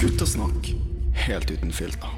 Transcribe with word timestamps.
Guttasnakk 0.00 0.68
helt 1.26 1.50
uten 1.50 1.72
filter. 1.72 2.08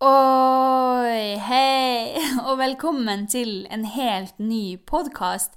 Oi, 0.00 1.36
hei, 1.40 2.20
og 2.48 2.58
velkommen 2.60 3.26
til 3.28 3.66
en 3.72 3.84
helt 3.84 4.38
ny 4.40 4.76
podkast. 4.88 5.56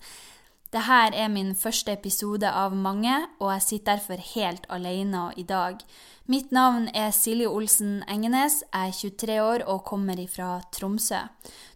Dette 0.70 1.16
er 1.18 1.32
min 1.34 1.56
første 1.58 1.96
episode 1.96 2.46
av 2.46 2.76
mange, 2.78 3.10
og 3.42 3.56
jeg 3.56 3.64
sitter 3.66 3.96
derfor 3.96 4.20
helt 4.36 4.68
alene 4.70 5.32
i 5.34 5.42
dag. 5.42 5.82
Mitt 6.30 6.52
navn 6.54 6.84
er 6.94 7.10
Silje 7.10 7.50
Olsen 7.50 8.04
Engenes, 8.06 8.60
jeg 8.70 8.92
er 8.92 9.00
23 9.00 9.40
år 9.42 9.66
og 9.66 9.82
kommer 9.90 10.22
fra 10.30 10.60
Tromsø. 10.70 11.24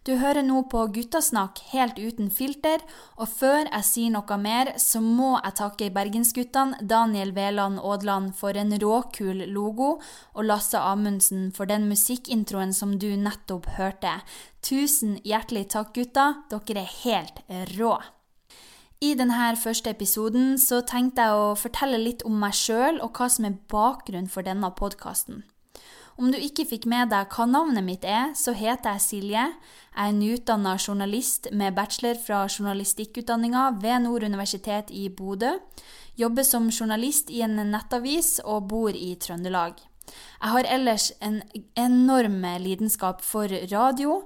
Du 0.06 0.14
hører 0.22 0.46
nå 0.46 0.62
på 0.70 0.84
Guttasnakk 0.94 1.58
helt 1.72 1.98
uten 1.98 2.30
filter, 2.30 2.86
og 3.18 3.34
før 3.34 3.64
jeg 3.64 3.90
sier 3.90 4.14
noe 4.14 4.38
mer, 4.38 4.76
så 4.78 5.02
må 5.02 5.40
jeg 5.40 5.58
takke 5.58 5.90
bergensguttene 5.90 6.86
Daniel 6.86 7.34
Veland 7.34 7.82
Aadland 7.82 8.36
for 8.38 8.54
en 8.54 8.78
råkul 8.78 9.42
logo, 9.50 9.96
og 10.38 10.46
Lasse 10.46 10.78
Amundsen 10.78 11.48
for 11.50 11.66
den 11.66 11.90
musikkintroen 11.90 12.70
som 12.70 12.94
du 12.94 13.10
nettopp 13.18 13.72
hørte. 13.74 14.20
Tusen 14.62 15.18
hjertelig 15.26 15.72
takk, 15.74 15.96
gutta. 15.98 16.34
Dere 16.46 16.86
er 16.86 17.00
helt 17.02 17.48
rå. 17.74 17.96
I 19.04 19.12
denne 19.18 19.50
første 19.60 19.90
episoden 19.90 20.54
så 20.60 20.78
tenkte 20.86 21.24
jeg 21.26 21.36
å 21.36 21.56
fortelle 21.58 21.98
litt 22.00 22.22
om 22.24 22.36
meg 22.40 22.54
sjøl 22.56 23.00
og 23.04 23.18
hva 23.18 23.26
som 23.28 23.44
er 23.44 23.58
bakgrunnen 23.68 24.30
for 24.30 24.46
denne 24.46 24.70
podkasten. 24.78 25.42
Om 26.16 26.30
du 26.30 26.38
ikke 26.38 26.64
fikk 26.70 26.86
med 26.88 27.10
deg 27.10 27.32
hva 27.34 27.44
navnet 27.50 27.84
mitt 27.84 28.04
er, 28.06 28.30
så 28.38 28.54
heter 28.54 28.94
jeg 28.94 29.02
Silje. 29.02 29.44
Jeg 29.90 30.12
er 30.12 30.14
nyutdanna 30.14 30.76
journalist 30.78 31.50
med 31.52 31.74
bachelor 31.76 32.20
fra 32.22 32.44
journalistikkutdanninga 32.46 33.64
ved 33.82 34.06
Nord 34.06 34.24
universitet 34.24 34.92
i 34.94 35.08
Bodø. 35.10 35.56
Jobber 36.16 36.46
som 36.46 36.70
journalist 36.70 37.32
i 37.34 37.42
en 37.44 37.58
nettavis 37.74 38.38
og 38.44 38.70
bor 38.70 38.94
i 38.94 39.16
Trøndelag. 39.20 39.82
Jeg 40.06 40.54
har 40.54 40.70
ellers 40.78 41.10
en 41.20 41.42
enorm 41.76 42.44
lidenskap 42.62 43.24
for 43.26 43.50
radio, 43.72 44.22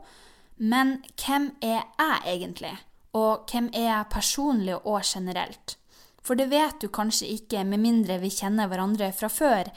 men 0.58 0.98
hvem 1.16 1.54
er 1.64 1.80
jeg 1.80 2.36
egentlig? 2.36 2.76
Og 3.16 3.48
hvem 3.48 3.70
er 3.72 3.88
jeg 3.88 4.10
personlig 4.12 4.76
og 4.84 5.00
generelt? 5.04 5.76
For 6.22 6.36
det 6.36 6.50
vet 6.50 6.82
du 6.82 6.90
kanskje 6.92 7.30
ikke 7.38 7.64
med 7.64 7.80
mindre 7.80 8.18
vi 8.20 8.30
kjenner 8.32 8.68
hverandre 8.68 9.12
fra 9.16 9.30
før, 9.32 9.70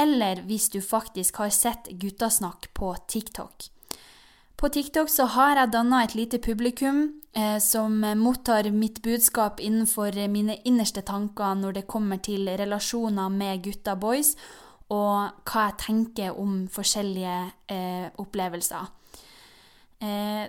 eller 0.00 0.42
hvis 0.48 0.70
du 0.72 0.80
faktisk 0.82 1.38
har 1.42 1.52
sett 1.54 1.92
Guttasnakk 2.00 2.72
på 2.74 2.94
TikTok. 3.06 3.68
På 4.56 4.68
TikTok 4.68 5.10
så 5.10 5.26
har 5.34 5.56
jeg 5.58 5.72
danna 5.74 6.04
et 6.04 6.14
lite 6.14 6.38
publikum 6.38 7.04
eh, 7.34 7.58
som 7.58 7.96
mottar 8.18 8.68
mitt 8.70 9.00
budskap 9.02 9.60
innenfor 9.60 10.14
mine 10.30 10.58
innerste 10.64 11.02
tanker 11.02 11.56
når 11.58 11.78
det 11.78 11.86
kommer 11.90 12.20
til 12.22 12.46
relasjoner 12.46 13.28
med 13.30 13.64
gutta 13.64 13.96
boys, 13.98 14.36
og 14.92 15.42
hva 15.48 15.68
jeg 15.68 15.78
tenker 15.82 16.38
om 16.38 16.66
forskjellige 16.70 17.36
eh, 17.74 18.06
opplevelser. 18.22 18.90
Eh, 20.02 20.44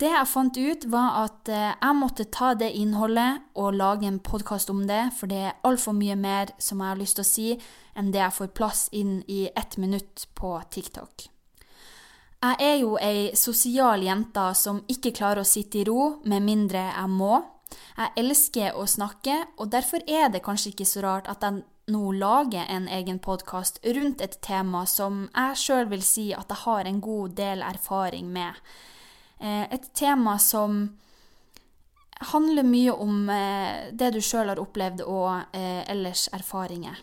det 0.00 0.10
jeg 0.10 0.26
fant 0.26 0.56
ut, 0.58 0.86
var 0.90 1.18
at 1.24 1.50
eh, 1.52 1.70
jeg 1.70 1.96
måtte 1.98 2.26
ta 2.34 2.54
det 2.58 2.72
innholdet 2.74 3.44
og 3.60 3.76
lage 3.78 4.08
en 4.08 4.18
podkast 4.18 4.70
om 4.72 4.82
det, 4.88 5.12
for 5.14 5.30
det 5.30 5.40
er 5.48 5.60
altfor 5.66 5.94
mye 5.94 6.16
mer 6.18 6.50
som 6.58 6.80
jeg 6.82 6.90
har 6.90 6.98
lyst 6.98 7.18
til 7.20 7.24
å 7.24 7.28
si, 7.28 7.46
enn 7.94 8.10
det 8.14 8.22
jeg 8.22 8.36
får 8.38 8.50
plass 8.58 8.88
inn 8.92 9.20
i 9.30 9.44
ett 9.54 9.76
minutt 9.78 10.26
på 10.34 10.56
TikTok. 10.74 11.28
Jeg 12.44 12.56
er 12.60 12.74
jo 12.82 12.96
ei 13.00 13.30
sosial 13.38 14.02
jente 14.04 14.44
som 14.58 14.82
ikke 14.90 15.14
klarer 15.16 15.44
å 15.44 15.48
sitte 15.48 15.80
i 15.80 15.84
ro 15.88 16.18
med 16.28 16.44
mindre 16.44 16.82
jeg 16.90 17.12
må. 17.12 17.38
Jeg 17.96 18.12
elsker 18.20 18.76
å 18.76 18.84
snakke, 18.90 19.38
og 19.56 19.70
derfor 19.72 20.02
er 20.10 20.26
det 20.32 20.42
kanskje 20.44 20.74
ikke 20.74 20.88
så 20.88 21.04
rart 21.06 21.30
at 21.30 21.46
jeg 21.46 21.62
nå 21.94 22.10
lager 22.16 22.66
en 22.72 22.88
egen 22.88 23.20
podkast 23.22 23.78
rundt 23.84 24.24
et 24.24 24.36
tema 24.44 24.84
som 24.88 25.26
jeg 25.28 25.60
sjøl 25.60 25.88
vil 25.92 26.04
si 26.04 26.26
at 26.36 26.50
jeg 26.50 26.62
har 26.64 26.88
en 26.88 27.00
god 27.04 27.38
del 27.38 27.64
erfaring 27.64 28.28
med. 28.32 28.58
Eh, 29.38 29.64
et 29.74 29.94
tema 29.94 30.38
som 30.38 30.84
handler 32.32 32.62
mye 32.62 32.92
om 32.92 33.28
eh, 33.30 33.90
det 33.92 34.12
du 34.14 34.20
sjøl 34.22 34.52
har 34.52 34.62
opplevd 34.62 35.02
og 35.06 35.56
eh, 35.56 35.82
ellers 35.90 36.28
erfaringer. 36.32 37.02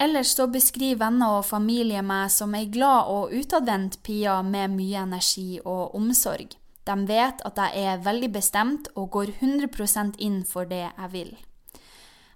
Ellers 0.00 0.32
så 0.32 0.46
beskriver 0.48 1.02
venner 1.02 1.40
og 1.40 1.44
familie 1.44 2.00
meg 2.02 2.30
som 2.32 2.54
ei 2.56 2.70
glad 2.72 3.10
og 3.12 3.34
utadvendt 3.36 3.98
pia 4.06 4.38
med 4.42 4.72
mye 4.72 5.02
energi 5.04 5.60
og 5.60 5.94
omsorg. 5.98 6.56
De 6.88 6.96
vet 7.06 7.42
at 7.44 7.60
jeg 7.60 7.84
er 7.84 8.02
veldig 8.06 8.30
bestemt 8.32 8.88
og 8.96 9.10
går 9.12 9.34
100% 9.42 10.16
inn 10.24 10.40
for 10.48 10.64
det 10.64 10.86
jeg 10.86 11.12
vil. 11.12 11.34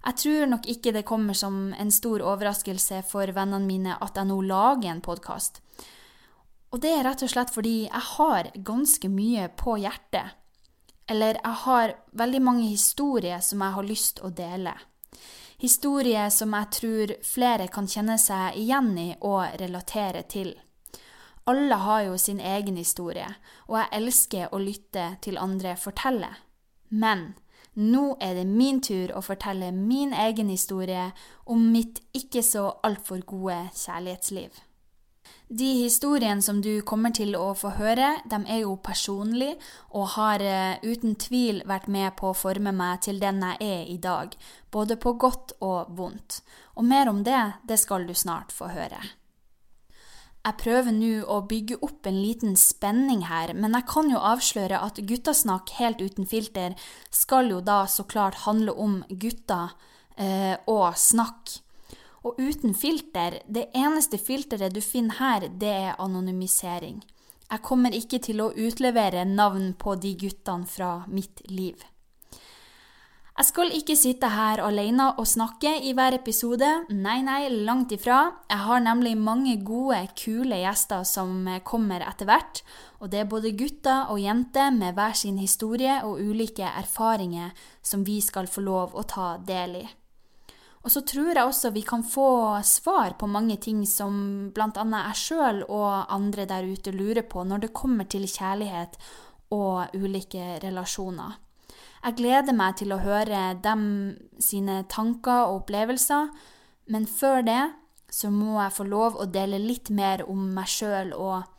Jeg 0.05 0.17
tror 0.21 0.45
nok 0.51 0.67
ikke 0.69 0.93
det 0.93 1.07
kommer 1.09 1.33
som 1.33 1.73
en 1.73 1.89
stor 1.89 2.21
overraskelse 2.21 3.01
for 3.09 3.33
vennene 3.33 3.65
mine 3.65 3.97
at 3.97 4.19
jeg 4.19 4.29
nå 4.29 4.37
lager 4.45 4.91
en 4.91 5.01
podkast. 5.01 5.63
Og 6.75 6.81
det 6.83 6.89
er 6.91 7.05
rett 7.07 7.21
og 7.23 7.29
slett 7.31 7.53
fordi 7.55 7.85
jeg 7.85 8.03
har 8.17 8.49
ganske 8.67 9.07
mye 9.07 9.45
på 9.55 9.77
hjertet. 9.79 10.33
Eller 11.07 11.37
jeg 11.39 11.59
har 11.61 11.93
veldig 12.11 12.41
mange 12.43 12.65
historier 12.67 13.39
som 13.39 13.63
jeg 13.63 13.75
har 13.77 13.87
lyst 13.87 14.19
å 14.19 14.33
dele. 14.35 14.73
Historier 15.61 16.27
som 16.35 16.51
jeg 16.51 16.71
tror 16.75 17.13
flere 17.23 17.69
kan 17.71 17.87
kjenne 17.87 18.17
seg 18.19 18.59
igjen 18.59 18.91
i 18.99 19.07
og 19.21 19.55
relatere 19.61 20.25
til. 20.27 20.51
Alle 21.47 21.79
har 21.79 22.03
jo 22.09 22.19
sin 22.19 22.43
egen 22.43 22.75
historie, 22.75 23.31
og 23.71 23.79
jeg 23.79 23.93
elsker 24.01 24.51
å 24.51 24.59
lytte 24.59 25.07
til 25.23 25.39
andre 25.39 25.77
fortelle. 25.79 26.33
Men 26.91 27.37
nå 27.79 28.17
er 28.19 28.35
det 28.41 28.47
min 28.51 28.83
tur 28.83 29.15
å 29.15 29.23
fortelle 29.23 29.71
min 29.71 30.11
egen 30.11 30.51
historie 30.51 31.11
om 31.45 31.69
mitt 31.71 32.03
ikke 32.11 32.43
så 32.43 32.67
altfor 32.83 33.23
gode 33.23 33.61
kjærlighetsliv. 33.71 34.65
De 35.47 35.67
historiene 35.83 36.41
som 36.41 36.57
du 36.61 36.81
kommer 36.81 37.13
til 37.13 37.35
å 37.37 37.51
få 37.53 37.75
høre, 37.77 38.15
de 38.25 38.39
er 38.49 38.63
jo 38.63 38.79
personlige 38.81 39.59
og 39.93 40.07
har 40.15 40.41
uh, 40.41 40.79
uten 40.81 41.13
tvil 41.21 41.61
vært 41.69 41.85
med 41.91 42.15
på 42.17 42.31
å 42.31 42.37
forme 42.37 42.73
meg 42.73 43.03
til 43.05 43.21
den 43.21 43.43
jeg 43.45 43.59
er 43.61 43.83
i 43.93 43.99
dag, 44.01 44.33
både 44.73 44.97
på 44.97 45.13
godt 45.21 45.53
og 45.61 45.93
vondt. 45.93 46.39
Og 46.73 46.89
mer 46.89 47.11
om 47.13 47.21
det, 47.23 47.43
det 47.69 47.77
skal 47.77 48.07
du 48.09 48.15
snart 48.17 48.55
få 48.55 48.71
høre. 48.73 49.03
Jeg 50.45 50.61
prøver 50.61 50.93
nå 50.93 51.13
å 51.29 51.39
bygge 51.49 51.77
opp 51.85 52.05
en 52.05 52.17
liten 52.21 52.57
spenning 52.57 53.23
her, 53.29 53.53
men 53.57 53.73
jeg 53.77 53.87
kan 53.89 54.09
jo 54.13 54.21
avsløre 54.21 54.77
at 54.77 55.01
Guttasnakk 55.01 55.73
helt 55.79 56.01
uten 56.01 56.29
filter 56.29 56.75
skal 57.09 57.49
jo 57.49 57.63
da 57.65 57.83
så 57.89 58.05
klart 58.05 58.43
handle 58.43 58.75
om 58.77 58.99
gutter 59.09 59.73
eh, 60.21 60.53
og 60.69 60.93
snakk. 61.01 61.55
Og 62.25 62.39
uten 62.41 62.73
filter, 62.73 63.39
det 63.45 63.67
eneste 63.77 64.17
filteret 64.17 64.73
du 64.73 64.81
finner 64.81 65.19
her, 65.19 65.49
det 65.49 65.69
er 65.69 65.99
anonymisering. 66.01 67.03
Jeg 67.45 67.61
kommer 67.61 67.93
ikke 67.93 68.17
til 68.25 68.41
å 68.41 68.53
utlevere 68.57 69.27
navn 69.29 69.75
på 69.77 69.93
de 70.01 70.15
guttene 70.17 70.65
fra 70.65 71.03
mitt 71.05 71.43
liv. 71.51 71.83
Jeg 73.35 73.49
skal 73.49 73.73
ikke 73.75 73.97
sitte 73.99 74.29
her 74.31 74.61
alene 74.63 75.09
og 75.19 75.27
snakke 75.27 75.73
i 75.83 75.91
hver 75.93 76.15
episode. 76.15 76.69
Nei, 76.87 77.17
nei, 77.19 77.49
langt 77.67 77.91
ifra. 77.91 78.21
Jeg 78.47 78.63
har 78.63 78.79
nemlig 78.79 79.11
mange 79.19 79.57
gode, 79.67 79.99
kule 80.15 80.61
gjester 80.61 81.03
som 81.03 81.43
kommer 81.67 82.05
etter 82.07 82.29
hvert. 82.29 82.63
Og 83.03 83.11
det 83.11 83.21
er 83.21 83.29
både 83.29 83.51
gutter 83.59 84.07
og 84.13 84.23
jenter 84.23 84.71
med 84.71 84.95
hver 84.95 85.19
sin 85.19 85.37
historie 85.43 85.99
og 86.07 86.23
ulike 86.23 86.63
erfaringer 86.63 87.51
som 87.83 88.07
vi 88.07 88.21
skal 88.23 88.47
få 88.47 88.63
lov 88.63 88.95
å 88.95 89.03
ta 89.03 89.35
del 89.43 89.81
i. 89.83 89.85
Og 90.85 90.91
så 90.93 91.01
tror 91.01 91.33
jeg 91.33 91.41
også 91.41 91.71
vi 91.73 91.81
kan 91.81 92.03
få 92.05 92.61
svar 92.61 93.15
på 93.17 93.25
mange 93.25 93.57
ting 93.57 93.81
som 93.89 94.51
bl.a. 94.53 94.69
jeg 94.69 95.17
sjøl 95.17 95.63
og 95.65 96.13
andre 96.13 96.45
der 96.45 96.67
ute 96.69 96.93
lurer 96.93 97.25
på 97.25 97.41
når 97.43 97.63
det 97.63 97.73
kommer 97.73 98.05
til 98.05 98.27
kjærlighet 98.29 98.99
og 99.55 99.95
ulike 99.97 100.59
relasjoner. 100.61 101.39
Jeg 102.05 102.17
gleder 102.19 102.53
meg 102.53 102.77
til 102.77 102.93
å 102.93 103.01
høre 103.01 103.55
dem 103.65 103.81
sine 104.37 104.83
tanker 104.85 105.47
og 105.47 105.63
opplevelser, 105.63 106.29
men 106.93 107.09
før 107.09 107.41
det 107.41 107.63
så 108.13 108.29
må 108.29 108.59
jeg 108.59 108.75
få 108.77 108.85
lov 108.85 109.17
å 109.17 109.25
dele 109.25 109.57
litt 109.57 109.89
mer 109.89 110.21
om 110.29 110.43
meg 110.53 110.69
sjøl 110.69 111.15
og 111.17 111.49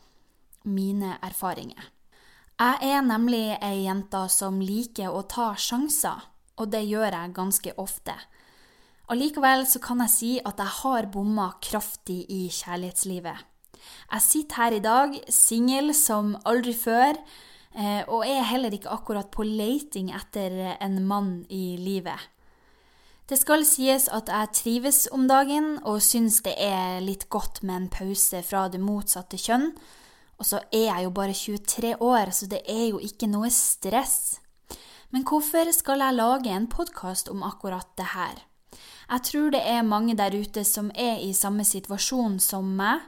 mine 0.70 1.16
erfaringer. 1.18 1.90
Jeg 2.62 2.94
er 2.94 3.02
nemlig 3.02 3.58
ei 3.58 3.82
jente 3.88 4.22
som 4.30 4.62
liker 4.62 5.10
å 5.10 5.26
ta 5.26 5.50
sjanser, 5.58 6.30
og 6.62 6.70
det 6.70 6.86
gjør 6.86 7.10
jeg 7.10 7.34
ganske 7.36 7.74
ofte. 7.82 8.14
Allikevel 9.06 9.62
så 9.70 9.78
kan 9.78 10.00
jeg 10.02 10.10
si 10.10 10.30
at 10.42 10.58
jeg 10.58 10.72
har 10.80 11.06
bomma 11.14 11.52
kraftig 11.62 12.24
i 12.32 12.48
kjærlighetslivet. 12.50 13.44
Jeg 14.10 14.22
sitter 14.24 14.58
her 14.58 14.74
i 14.74 14.82
dag, 14.82 15.12
singel 15.30 15.92
som 15.94 16.32
aldri 16.42 16.74
før, 16.74 17.14
eh, 17.78 18.02
og 18.10 18.26
er 18.26 18.48
heller 18.50 18.74
ikke 18.74 18.90
akkurat 18.90 19.30
på 19.30 19.46
leiting 19.46 20.10
etter 20.10 20.74
en 20.80 20.98
mann 21.06 21.44
i 21.50 21.76
livet. 21.78 22.18
Det 23.30 23.38
skal 23.38 23.62
sies 23.66 24.08
at 24.10 24.26
jeg 24.30 24.54
trives 24.54 24.98
om 25.14 25.28
dagen 25.30 25.76
og 25.84 26.02
syns 26.02 26.40
det 26.46 26.56
er 26.62 26.98
litt 27.02 27.28
godt 27.30 27.62
med 27.62 27.76
en 27.76 27.88
pause 27.90 28.42
fra 28.46 28.66
det 28.70 28.82
motsatte 28.82 29.38
kjønn. 29.38 29.72
Og 30.38 30.46
så 30.50 30.60
er 30.74 30.90
jeg 30.90 31.06
jo 31.06 31.14
bare 31.14 31.34
23 31.34 31.94
år, 32.02 32.34
så 32.34 32.50
det 32.50 32.64
er 32.66 32.84
jo 32.90 32.98
ikke 33.02 33.30
noe 33.30 33.50
stress. 33.54 34.40
Men 35.14 35.22
hvorfor 35.26 35.70
skal 35.74 36.02
jeg 36.02 36.18
lage 36.18 36.50
en 36.50 36.70
podkast 36.70 37.30
om 37.30 37.46
akkurat 37.46 37.88
det 37.98 38.10
her? 38.14 38.45
Jeg 39.06 39.22
tror 39.28 39.52
det 39.54 39.60
er 39.62 39.86
mange 39.86 40.16
der 40.18 40.34
ute 40.34 40.64
som 40.66 40.88
er 40.98 41.20
i 41.22 41.30
samme 41.36 41.62
situasjon 41.66 42.40
som 42.42 42.72
meg. 42.78 43.04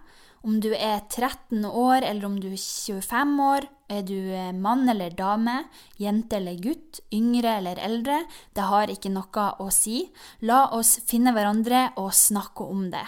Om 0.46 0.60
du 0.62 0.70
er 0.70 1.00
13 1.10 1.64
år, 1.66 2.04
eller 2.06 2.28
om 2.28 2.36
du 2.38 2.52
er 2.52 2.60
25 2.60 3.32
år, 3.42 3.66
er 3.90 4.04
du 4.06 4.14
eh, 4.14 4.52
mann 4.54 4.86
eller 4.88 5.10
dame, 5.18 5.64
jente 5.98 6.38
eller 6.38 6.60
gutt, 6.62 7.00
yngre 7.10 7.56
eller 7.58 7.80
eldre, 7.82 8.20
det 8.54 8.68
har 8.70 8.92
ikke 8.92 9.10
noe 9.10 9.48
å 9.58 9.66
si. 9.74 10.04
La 10.46 10.68
oss 10.76 11.00
finne 11.08 11.34
hverandre 11.34 11.88
og 11.98 12.12
snakke 12.14 12.68
om 12.68 12.86
det. 12.94 13.02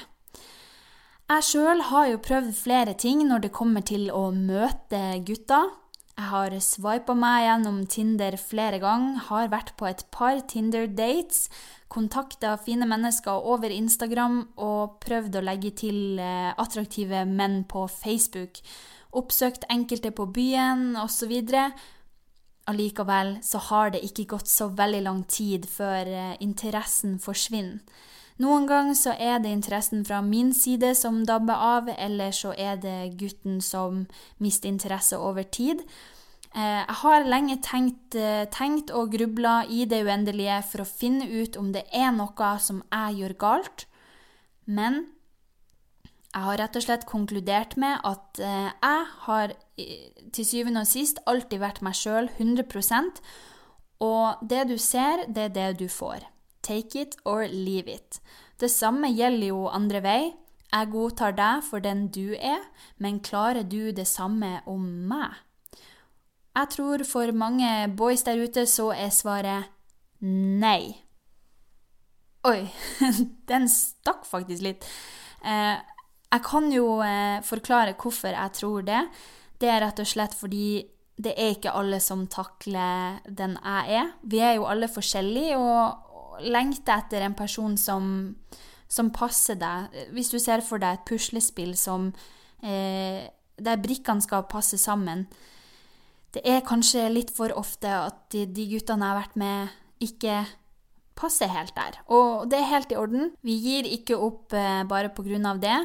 Jeg 1.31 1.47
sjøl 1.47 1.85
har 1.93 2.09
jo 2.11 2.23
prøvd 2.27 2.55
flere 2.59 2.97
ting 2.99 3.23
når 3.29 3.45
det 3.45 3.55
kommer 3.55 3.87
til 3.87 4.09
å 4.11 4.33
møte 4.35 5.21
gutter. 5.23 5.71
Jeg 6.21 6.29
har 6.29 6.53
swipa 6.61 7.15
meg 7.17 7.47
gjennom 7.47 7.77
Tinder 7.89 8.35
flere 8.37 8.77
ganger, 8.83 9.23
har 9.31 9.47
vært 9.49 9.71
på 9.81 9.87
et 9.89 10.03
par 10.13 10.43
Tinder-dates, 10.53 11.47
kontakta 11.89 12.59
fine 12.61 12.85
mennesker 12.85 13.47
over 13.49 13.73
Instagram 13.73 14.43
og 14.61 14.99
prøvd 15.01 15.39
å 15.41 15.43
legge 15.47 15.71
til 15.81 16.21
eh, 16.21 16.51
attraktive 16.61 17.23
menn 17.25 17.63
på 17.65 17.87
Facebook. 17.89 18.61
Oppsøkt 19.17 19.65
enkelte 19.73 20.13
på 20.13 20.29
byen 20.29 20.93
osv. 21.01 21.33
Allikevel 22.69 23.39
så 23.41 23.65
har 23.71 23.97
det 23.97 24.05
ikke 24.05 24.29
gått 24.37 24.53
så 24.53 24.69
veldig 24.77 25.03
lang 25.09 25.25
tid 25.25 25.65
før 25.73 26.05
eh, 26.05 26.37
interessen 26.45 27.17
forsvinner. 27.17 27.81
Noen 28.41 28.65
ganger 28.65 28.97
så 28.97 29.13
er 29.21 29.43
det 29.43 29.53
interessen 29.53 30.05
fra 30.09 30.23
min 30.25 30.55
side 30.57 30.95
som 30.97 31.21
dabber 31.29 31.61
av, 31.61 31.91
eller 31.93 32.33
så 32.33 32.55
er 32.57 32.79
det 32.81 33.13
gutten 33.21 33.61
som 33.61 34.07
mister 34.41 34.71
interesse 34.71 35.19
over 35.21 35.45
tid. 35.45 35.83
Eh, 36.55 36.81
jeg 36.81 36.97
har 37.03 37.29
lenge 37.29 37.59
tenkt, 37.63 38.17
eh, 38.17 38.47
tenkt 38.51 38.91
og 38.91 39.13
grubla 39.13 39.67
i 39.69 39.85
det 39.85 40.01
uendelige 40.07 40.63
for 40.65 40.83
å 40.83 40.89
finne 40.89 41.29
ut 41.29 41.57
om 41.57 41.71
det 41.73 41.85
er 41.93 42.11
noe 42.17 42.51
som 42.59 42.83
jeg 42.91 43.21
gjør 43.21 43.37
galt, 43.39 43.87
men 44.67 45.07
jeg 46.33 46.43
har 46.43 46.59
rett 46.59 46.77
og 46.77 46.83
slett 46.83 47.07
konkludert 47.07 47.77
med 47.77 48.01
at 48.05 48.41
eh, 48.41 48.73
jeg 48.73 49.07
har 49.29 49.55
til 50.33 50.45
syvende 50.47 50.81
og 50.81 50.89
sist 50.89 51.19
alltid 51.27 51.61
vært 51.61 51.83
meg 51.83 51.95
sjøl 51.99 52.31
100% 52.39 53.21
og 54.01 54.41
det 54.43 54.69
du 54.71 54.79
ser, 54.79 55.27
det 55.29 55.51
er 55.51 55.57
det 55.57 55.71
du 55.83 55.89
får. 55.93 56.25
Take 56.71 57.01
it 57.01 57.17
or 57.25 57.49
leave 57.49 57.91
it. 57.91 58.21
Det 58.61 58.71
samme 58.71 59.09
gjelder 59.11 59.49
jo 59.51 59.65
andre 59.67 60.01
vei. 60.05 60.21
Jeg 60.71 60.91
godtar 60.93 61.35
deg 61.35 61.65
for 61.67 61.83
den 61.83 62.05
du 62.15 62.37
er, 62.39 62.63
men 63.03 63.19
klarer 63.27 63.67
du 63.67 63.91
det 63.91 64.07
samme 64.07 64.61
om 64.71 64.85
meg? 65.11 65.35
Jeg 66.55 66.71
tror 66.77 67.03
for 67.09 67.33
mange 67.35 67.89
boys 67.99 68.23
der 68.23 68.39
ute 68.39 68.69
så 68.71 68.93
er 68.95 69.11
svaret 69.11 69.67
nei. 70.23 70.95
Oi, 72.47 72.69
den 73.51 73.67
stakk 73.69 74.23
faktisk 74.29 74.63
litt. 74.63 74.87
Eh, 75.43 75.75
jeg 76.31 76.47
kan 76.47 76.71
jo 76.71 77.01
eh, 77.03 77.43
forklare 77.43 77.97
hvorfor 77.99 78.31
jeg 78.31 78.55
tror 78.61 78.87
det. 78.87 79.03
Det 79.59 79.75
er 79.75 79.83
rett 79.83 80.07
og 80.07 80.09
slett 80.09 80.39
fordi 80.39 80.85
det 81.21 81.35
er 81.37 81.57
ikke 81.57 81.75
alle 81.77 81.99
som 82.01 82.25
takler 82.31 83.19
den 83.27 83.59
jeg 83.59 83.99
er. 84.01 84.15
Vi 84.23 84.41
er 84.41 84.55
jo 84.57 84.69
alle 84.71 84.89
forskjellige, 84.89 85.59
og, 85.59 86.10
lengter 86.43 86.99
etter 86.99 87.25
en 87.27 87.37
person 87.39 87.77
som, 87.81 88.35
som, 88.89 89.11
passer 89.15 89.59
deg. 89.61 89.95
Hvis 90.15 90.33
du 90.33 90.39
ser 90.43 90.65
for 90.67 90.83
deg 90.83 90.99
et 90.99 91.07
puslespill 91.09 91.77
som, 91.79 92.11
eh, 92.63 93.29
der 93.61 93.83
brikkene 93.83 94.25
skal 94.25 94.49
passe 94.51 94.79
sammen. 94.81 95.27
Det 96.31 96.43
er 96.47 96.63
kanskje 96.67 97.09
litt 97.11 97.33
for 97.35 97.53
ofte 97.59 97.91
at 97.91 98.29
de, 98.33 98.47
de 98.47 98.69
guttene 98.71 99.05
jeg 99.05 99.13
har 99.13 99.21
vært 99.21 99.39
med, 99.41 99.77
ikke 100.01 100.37
passer 101.21 101.51
helt 101.53 101.75
der. 101.77 101.99
Og 102.09 102.49
det 102.51 102.61
er 102.61 102.71
helt 102.71 102.93
i 102.93 102.99
orden. 102.99 103.33
Vi 103.45 103.57
gir 103.61 103.89
ikke 103.89 104.19
opp 104.19 104.55
eh, 104.57 104.85
bare 104.89 105.13
pga. 105.13 105.55
det. 105.61 105.79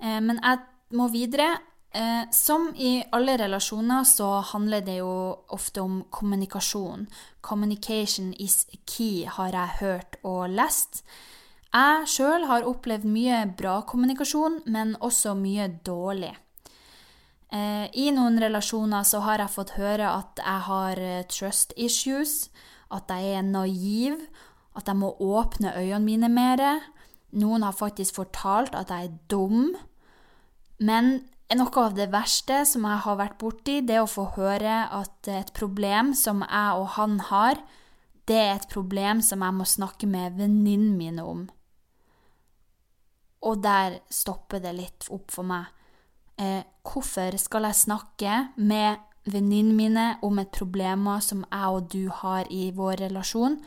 Eh, 0.00 0.20
men 0.20 0.38
jeg 0.38 0.58
må 0.92 1.08
videre. 1.08 1.58
Eh, 1.92 2.30
som 2.30 2.68
i 2.76 3.04
alle 3.10 3.34
relasjoner 3.38 4.04
så 4.04 4.28
handler 4.52 4.84
det 4.86 5.00
jo 5.00 5.10
ofte 5.50 5.82
om 5.82 6.04
kommunikasjon. 6.10 7.06
Communication 7.40 8.32
is 8.38 8.66
key, 8.86 9.24
har 9.26 9.50
jeg 9.50 9.78
hørt 9.80 10.20
og 10.22 10.52
lest. 10.54 11.02
Jeg 11.70 12.06
sjøl 12.10 12.46
har 12.46 12.66
opplevd 12.66 13.06
mye 13.10 13.42
bra 13.58 13.80
kommunikasjon, 13.86 14.60
men 14.66 14.94
også 15.00 15.34
mye 15.38 15.66
dårlig. 15.86 16.32
Eh, 17.50 17.86
I 17.90 18.10
noen 18.14 18.38
relasjoner 18.38 19.02
så 19.02 19.24
har 19.26 19.42
jeg 19.42 19.54
fått 19.56 19.74
høre 19.74 20.12
at 20.14 20.38
jeg 20.38 20.64
har 20.68 21.02
eh, 21.02 21.26
trust 21.26 21.74
issues, 21.76 22.52
at 22.94 23.10
jeg 23.10 23.34
er 23.38 23.46
naiv, 23.46 24.14
at 24.78 24.86
jeg 24.86 24.98
må 24.98 25.10
åpne 25.18 25.74
øynene 25.74 26.04
mine 26.06 26.30
mer. 26.30 26.62
Noen 27.34 27.66
har 27.66 27.74
faktisk 27.74 28.18
fortalt 28.18 28.78
at 28.78 28.90
jeg 28.94 29.10
er 29.10 29.18
dum. 29.30 29.72
Men 30.78 31.24
noe 31.58 31.82
av 31.82 31.96
det 31.98 32.06
verste 32.12 32.60
som 32.68 32.84
jeg 32.86 33.02
har 33.04 33.16
vært 33.18 33.38
borti, 33.40 33.80
det 33.82 33.96
er 33.98 34.04
å 34.04 34.10
få 34.10 34.28
høre 34.36 34.84
at 34.94 35.30
et 35.30 35.50
problem 35.56 36.12
som 36.14 36.44
jeg 36.46 36.76
og 36.78 36.86
han 36.94 37.18
har, 37.30 37.58
det 38.30 38.38
er 38.38 38.52
et 38.54 38.68
problem 38.70 39.22
som 39.24 39.42
jeg 39.42 39.56
må 39.56 39.66
snakke 39.66 40.06
med 40.06 40.36
venninnene 40.38 40.96
mine 40.98 41.24
om. 41.26 41.42
Og 43.42 43.62
der 43.64 43.98
stopper 44.12 44.62
det 44.62 44.76
litt 44.76 45.08
opp 45.10 45.32
for 45.32 45.48
meg. 45.48 45.72
Eh, 46.38 46.62
hvorfor 46.86 47.34
skal 47.40 47.66
jeg 47.66 47.80
snakke 47.80 48.36
med 48.56 49.00
venninnene 49.26 49.76
mine 49.76 50.06
om 50.22 50.38
et 50.38 50.52
problem 50.54 51.08
som 51.24 51.42
jeg 51.48 51.74
og 51.74 51.90
du 51.90 52.12
har 52.20 52.46
i 52.52 52.70
vår 52.76 53.02
relasjon? 53.08 53.58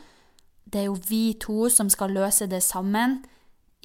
Det 0.64 0.80
er 0.80 0.88
jo 0.88 0.96
vi 1.08 1.34
to 1.36 1.68
som 1.68 1.90
skal 1.92 2.14
løse 2.16 2.48
det 2.48 2.62
sammen, 2.64 3.20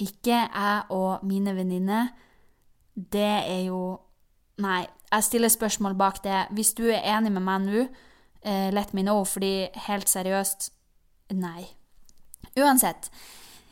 ikke 0.00 0.46
jeg 0.48 0.82
og 0.88 1.26
mine 1.28 1.52
venninner 1.54 2.08
det 3.12 3.34
er 3.48 3.66
jo 3.70 3.82
Nei, 4.60 4.84
jeg 5.08 5.24
stiller 5.24 5.48
spørsmål 5.48 5.94
bak 5.96 6.18
det. 6.20 6.42
Hvis 6.52 6.74
du 6.76 6.82
er 6.92 7.06
enig 7.16 7.30
med 7.32 7.40
meg 7.40 7.62
nå, 7.64 7.84
uh, 8.44 8.68
let 8.76 8.90
me 8.92 9.00
know, 9.00 9.22
fordi 9.24 9.70
helt 9.86 10.10
seriøst 10.10 10.66
nei. 11.32 11.64
Uansett. 12.60 13.08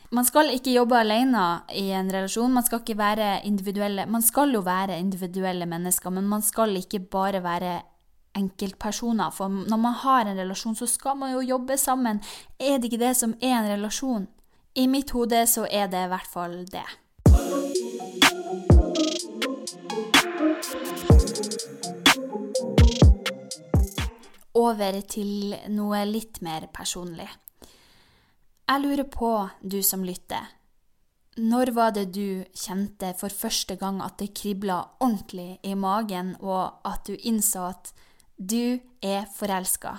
Man 0.09 0.25
skal 0.25 0.49
ikke 0.49 0.73
jobbe 0.73 0.97
alene 0.97 1.43
i 1.77 1.91
en 1.93 2.09
relasjon. 2.09 2.55
Man 2.55 2.65
skal 2.65 2.81
ikke 2.81 2.97
være 2.97 3.27
individuelle 3.45 4.07
Man 4.09 4.25
skal 4.25 4.55
jo 4.55 4.63
være 4.65 4.97
individuelle 4.97 5.67
mennesker, 5.69 6.09
men 6.09 6.25
man 6.25 6.41
skal 6.41 6.73
ikke 6.79 6.99
bare 6.99 7.43
være 7.43 7.75
enkeltpersoner. 8.39 9.29
For 9.29 9.47
når 9.49 9.77
man 9.77 9.93
har 9.93 10.25
en 10.25 10.39
relasjon, 10.39 10.75
så 10.75 10.87
skal 10.89 11.17
man 11.17 11.33
jo 11.33 11.45
jobbe 11.45 11.77
sammen. 11.77 12.21
Er 12.59 12.77
det 12.77 12.89
ikke 12.89 13.05
det 13.05 13.15
som 13.17 13.35
er 13.41 13.59
en 13.59 13.71
relasjon? 13.75 14.27
I 14.75 14.87
mitt 14.87 15.11
hode 15.11 15.45
så 15.49 15.67
er 15.69 15.87
det 15.91 16.05
i 16.05 16.09
hvert 16.09 16.33
fall 16.33 16.57
det. 16.71 16.85
Over 24.59 25.01
til 25.09 25.55
noe 25.73 25.99
litt 26.09 26.41
mer 26.45 26.67
personlig. 26.73 27.27
Jeg 28.69 28.81
lurer 28.83 29.05
på, 29.09 29.31
du 29.61 29.81
som 29.85 30.03
lytter, 30.05 30.49
når 31.39 31.71
var 31.77 31.93
det 31.95 32.09
du 32.13 32.43
kjente 32.57 33.13
for 33.17 33.29
første 33.33 33.77
gang 33.79 34.01
at 34.03 34.19
det 34.19 34.33
kribla 34.37 34.81
ordentlig 34.99 35.59
i 35.63 35.73
magen, 35.73 36.35
og 36.41 36.81
at 36.85 37.07
du 37.07 37.15
innså 37.15 37.69
at 37.71 37.93
du 38.37 38.79
er 39.01 39.25
forelska? 39.37 39.95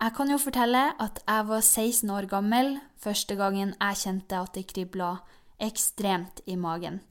Jeg 0.00 0.16
kan 0.16 0.30
jo 0.32 0.38
fortelle 0.40 0.86
at 0.96 1.20
jeg 1.26 1.48
var 1.48 1.60
16 1.60 2.10
år 2.14 2.28
gammel 2.30 2.78
første 2.96 3.36
gangen 3.36 3.74
jeg 3.74 4.00
kjente 4.00 4.38
at 4.38 4.54
det 4.56 4.68
kribla 4.70 5.18
ekstremt 5.60 6.40
i 6.46 6.56
magen. 6.56 7.02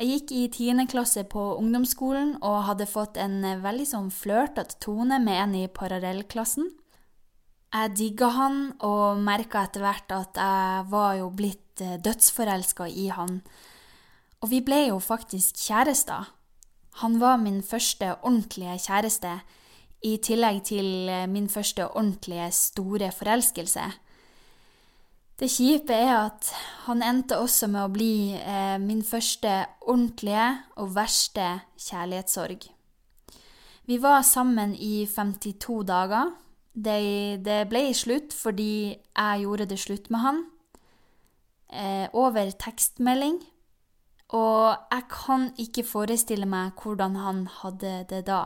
Jeg 0.00 0.08
gikk 0.14 0.30
i 0.32 0.42
tiende 0.48 0.86
klasse 0.88 1.26
på 1.28 1.42
ungdomsskolen 1.60 2.38
og 2.40 2.62
hadde 2.70 2.86
fått 2.88 3.18
en 3.20 3.42
eh, 3.44 3.58
veldig 3.60 3.84
sånn 3.84 4.06
flørtete 4.08 4.78
tone 4.80 5.18
med 5.20 5.36
en 5.36 5.52
i 5.58 5.66
parallellklassen. 5.68 6.70
Jeg 7.70 7.92
digga 7.98 8.30
han 8.32 8.56
og 8.80 9.20
merka 9.20 9.66
etter 9.68 9.84
hvert 9.84 10.14
at 10.16 10.40
jeg 10.40 10.86
var 10.88 11.18
jo 11.18 11.28
blitt 11.36 11.84
eh, 11.84 11.98
dødsforelska 12.00 12.88
i 12.88 13.10
han. 13.12 13.42
Og 14.40 14.48
vi 14.54 14.62
ble 14.64 14.86
jo 14.86 14.96
faktisk 15.04 15.60
kjærester. 15.68 16.32
Han 17.04 17.20
var 17.20 17.36
min 17.44 17.60
første 17.60 18.14
ordentlige 18.22 18.78
kjæreste, 18.88 19.36
i 20.00 20.16
tillegg 20.16 20.62
til 20.64 21.10
eh, 21.12 21.28
min 21.28 21.52
første 21.52 21.90
ordentlige 21.90 22.48
store 22.56 23.12
forelskelse. 23.12 23.84
Det 25.40 25.48
kjipe 25.48 25.96
er 25.96 26.10
at 26.18 26.50
han 26.84 27.00
endte 27.00 27.38
også 27.40 27.70
med 27.72 27.86
å 27.86 27.92
bli 27.92 28.36
eh, 28.36 28.76
min 28.76 29.00
første 29.00 29.54
ordentlige 29.88 30.50
og 30.76 30.90
verste 30.92 31.46
kjærlighetssorg. 31.80 32.66
Vi 33.88 33.96
var 34.02 34.20
sammen 34.28 34.74
i 34.76 35.06
52 35.08 35.78
dager. 35.88 36.34
Det, 36.76 37.40
det 37.40 37.62
ble 37.72 37.86
slutt 37.96 38.36
fordi 38.36 38.92
jeg 38.92 39.46
gjorde 39.46 39.70
det 39.72 39.80
slutt 39.80 40.12
med 40.12 40.24
han. 40.26 40.44
Eh, 41.72 42.06
over 42.12 42.52
tekstmelding. 42.60 43.40
Og 44.36 44.76
jeg 44.92 45.08
kan 45.10 45.48
ikke 45.58 45.88
forestille 45.88 46.46
meg 46.46 46.76
hvordan 46.84 47.16
han 47.16 47.46
hadde 47.62 47.94
det 48.12 48.26
da. 48.28 48.44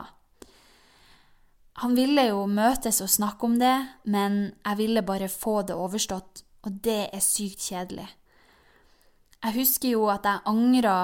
Han 1.83 1.99
ville 1.99 2.29
jo 2.29 2.45
møtes 2.47 3.03
og 3.03 3.11
snakke 3.11 3.45
om 3.45 3.59
det, 3.59 3.75
men 4.07 4.55
jeg 4.63 4.79
ville 4.79 5.03
bare 5.03 5.27
få 5.27 5.59
det 5.67 5.75
overstått, 5.75 6.45
og 6.65 6.79
det 6.85 7.01
er 7.13 7.23
sykt 7.23 7.61
kjedelig. 7.69 8.07
Jeg 9.45 9.53
husker 9.59 9.91
jo 9.93 10.07
at 10.09 10.25
jeg 10.25 10.41
angra 10.49 10.97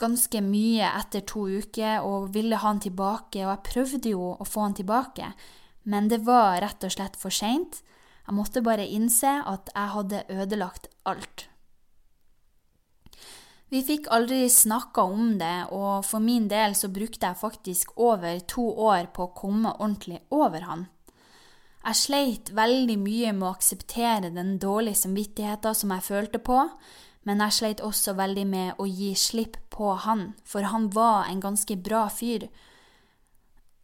ganske 0.00 0.40
mye 0.40 0.88
etter 0.88 1.24
to 1.28 1.44
uker 1.60 2.06
og 2.06 2.30
ville 2.32 2.56
ha 2.56 2.70
han 2.70 2.80
tilbake, 2.80 3.42
og 3.44 3.50
jeg 3.50 3.64
prøvde 3.68 4.14
jo 4.14 4.30
å 4.40 4.46
få 4.48 4.64
han 4.64 4.76
tilbake, 4.78 5.32
men 5.84 6.08
det 6.08 6.22
var 6.24 6.62
rett 6.64 6.86
og 6.86 6.94
slett 6.94 7.18
for 7.20 7.34
seint. 7.34 7.82
Jeg 8.24 8.36
måtte 8.38 8.64
bare 8.64 8.86
innse 8.88 9.34
at 9.44 9.68
jeg 9.74 9.92
hadde 9.98 10.22
ødelagt 10.32 10.88
alt. 11.04 11.50
Vi 13.68 13.82
fikk 13.84 14.08
aldri 14.14 14.46
snakka 14.48 15.04
om 15.04 15.34
det, 15.40 15.66
og 15.74 16.06
for 16.08 16.24
min 16.24 16.48
del 16.48 16.76
så 16.78 16.88
brukte 16.88 17.26
jeg 17.26 17.40
faktisk 17.40 17.96
over 18.00 18.40
to 18.48 18.64
år 18.64 19.10
på 19.12 19.26
å 19.26 19.34
komme 19.36 19.76
ordentlig 19.76 20.22
over 20.32 20.64
han. 20.64 20.86
Jeg 21.84 22.00
sleit 22.00 22.50
veldig 22.56 22.96
mye 22.96 23.32
med 23.36 23.44
å 23.44 23.52
akseptere 23.52 24.30
den 24.32 24.54
dårlige 24.60 25.02
samvittigheten 25.02 25.76
som 25.76 25.90
jeg 25.92 26.06
følte 26.06 26.40
på, 26.40 26.62
men 27.28 27.40
jeg 27.44 27.56
sleit 27.58 27.82
også 27.84 28.14
veldig 28.16 28.44
med 28.48 28.80
å 28.80 28.86
gi 28.88 29.10
slipp 29.16 29.58
på 29.72 29.90
han, 30.04 30.30
for 30.48 30.64
han 30.70 30.88
var 30.92 31.28
en 31.28 31.42
ganske 31.44 31.76
bra 31.76 32.06
fyr. 32.12 32.46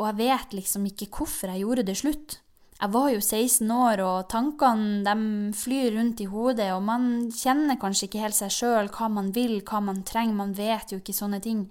Og 0.01 0.07
jeg 0.09 0.19
vet 0.21 0.57
liksom 0.57 0.87
ikke 0.89 1.11
hvorfor 1.13 1.53
jeg 1.53 1.65
gjorde 1.65 1.85
det 1.91 1.99
slutt. 2.01 2.39
Jeg 2.81 2.93
var 2.95 3.11
jo 3.13 3.21
16 3.21 3.73
år, 3.77 4.01
og 4.01 4.29
tankene 4.33 5.03
de 5.05 5.53
flyr 5.53 5.93
rundt 5.99 6.23
i 6.25 6.29
hodet, 6.31 6.71
og 6.73 6.81
man 6.87 7.11
kjenner 7.37 7.77
kanskje 7.81 8.09
ikke 8.09 8.23
helt 8.23 8.39
seg 8.39 8.55
sjøl, 8.55 8.89
hva 8.89 9.11
man 9.13 9.29
vil, 9.37 9.59
hva 9.69 9.83
man 9.85 10.01
trenger, 10.09 10.39
man 10.39 10.57
vet 10.57 10.95
jo 10.95 11.03
ikke 11.03 11.17
sånne 11.17 11.43
ting. 11.45 11.67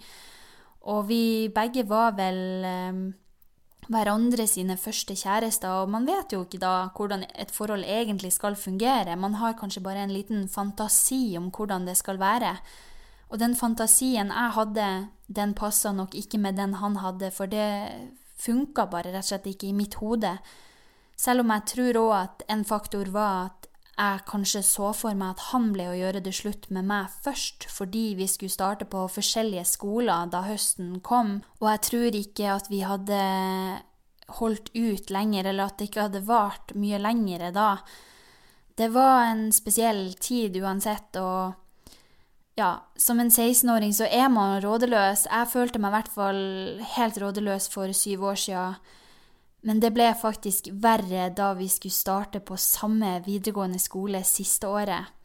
Og 0.94 1.08
vi 1.10 1.50
begge 1.54 1.88
var 1.90 2.14
vel 2.18 2.40
eh, 2.70 3.02
hverandre 3.90 4.46
sine 4.48 4.78
første 4.78 5.16
kjærester, 5.18 5.82
og 5.82 5.90
man 5.90 6.06
vet 6.08 6.34
jo 6.34 6.44
ikke 6.46 6.62
da 6.62 6.90
hvordan 6.96 7.26
et 7.30 7.52
forhold 7.52 7.84
egentlig 7.84 8.32
skal 8.36 8.56
fungere, 8.56 9.16
man 9.18 9.40
har 9.42 9.58
kanskje 9.58 9.84
bare 9.84 10.04
en 10.06 10.14
liten 10.14 10.48
fantasi 10.50 11.38
om 11.38 11.50
hvordan 11.50 11.88
det 11.88 11.98
skal 11.98 12.20
være. 12.22 12.58
Og 13.30 13.40
den 13.40 13.56
fantasien 13.56 14.30
jeg 14.34 14.56
hadde, 14.56 15.08
den 15.28 15.54
passa 15.54 15.92
nok 15.92 16.16
ikke 16.16 16.38
med 16.38 16.58
den 16.58 16.74
han 16.74 16.98
hadde, 17.02 17.32
for 17.32 17.46
det 17.46 17.90
funka 18.40 18.86
bare 18.90 19.14
rett 19.14 19.26
og 19.26 19.30
slett 19.30 19.50
ikke 19.52 19.70
i 19.70 19.76
mitt 19.76 20.00
hode. 20.02 20.38
Selv 21.18 21.44
om 21.44 21.52
jeg 21.54 21.66
tror 21.74 22.00
òg 22.06 22.14
at 22.20 22.46
en 22.50 22.64
faktor 22.66 23.10
var 23.14 23.50
at 23.50 23.69
jeg 24.00 24.24
kanskje 24.30 24.62
så 24.64 24.94
for 24.96 25.18
meg 25.18 25.36
at 25.36 25.46
han 25.50 25.70
ble 25.76 25.90
å 25.92 25.98
gjøre 25.98 26.22
det 26.24 26.32
slutt 26.38 26.70
med 26.72 26.88
meg 26.88 27.12
først, 27.26 27.68
fordi 27.68 28.14
vi 28.16 28.28
skulle 28.32 28.54
starte 28.54 28.88
på 28.88 29.04
forskjellige 29.12 29.66
skoler 29.68 30.30
da 30.32 30.46
høsten 30.48 31.02
kom, 31.04 31.40
og 31.60 31.68
jeg 31.74 31.84
tror 31.90 32.20
ikke 32.22 32.54
at 32.54 32.70
vi 32.72 32.80
hadde 32.88 33.20
holdt 34.40 34.72
ut 34.76 35.12
lenger, 35.12 35.50
eller 35.50 35.68
at 35.68 35.80
det 35.80 35.90
ikke 35.90 36.06
hadde 36.08 36.28
vart 36.28 36.76
mye 36.80 37.00
lengre 37.02 37.52
da. 37.52 37.72
Det 38.80 38.88
var 38.94 39.34
en 39.34 39.50
spesiell 39.52 40.14
tid 40.22 40.56
uansett, 40.62 41.20
og 41.20 41.58
ja, 42.60 42.72
som 42.96 43.20
en 43.20 43.32
16-åring 43.32 43.92
så 43.96 44.08
er 44.08 44.30
man 44.32 44.62
rådeløs. 44.64 45.26
Jeg 45.28 45.52
følte 45.52 45.80
meg 45.80 45.92
i 45.92 45.98
hvert 45.98 46.14
fall 46.14 46.42
helt 46.96 47.20
rådeløs 47.20 47.70
for 47.72 47.92
syv 47.96 48.26
år 48.32 48.40
sia. 48.40 48.64
Men 49.68 49.82
det 49.84 49.92
ble 49.96 50.08
faktisk 50.16 50.70
verre 50.80 51.30
da 51.36 51.52
vi 51.58 51.68
skulle 51.72 51.96
starte 51.96 52.40
på 52.40 52.58
samme 52.60 53.18
videregående 53.26 53.80
skole 53.82 54.22
siste 54.28 54.70
året. 54.72 55.16